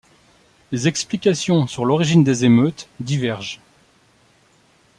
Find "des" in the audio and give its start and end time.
2.23-2.43